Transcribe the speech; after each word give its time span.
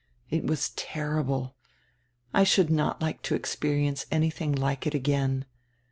It 0.31 0.43
was 0.47 0.71
terrible. 0.71 1.53
I 2.33 2.43
should 2.43 2.71
not 2.71 3.03
like 3.03 3.21
to 3.21 3.37
experi 3.37 3.85
ence 3.87 4.07
anything 4.09 4.51
like 4.51 4.87
it 4.87 4.95
again. 4.95 5.45